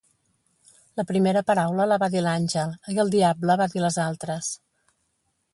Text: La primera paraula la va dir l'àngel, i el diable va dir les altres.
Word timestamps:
La 1.01 1.05
primera 1.11 1.43
paraula 1.51 1.87
la 1.91 1.99
va 2.05 2.09
dir 2.17 2.25
l'àngel, 2.29 2.73
i 2.97 2.99
el 3.07 3.15
diable 3.19 3.59
va 3.65 3.71
dir 3.75 3.85
les 3.87 4.03
altres. 4.09 4.53